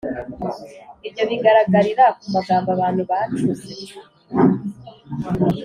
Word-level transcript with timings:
Ibyo 1.07 1.23
bigaragarira 1.31 2.05
ku 2.19 2.25
magambo 2.35 2.69
abantu 2.75 3.01
bacuze 3.11 3.71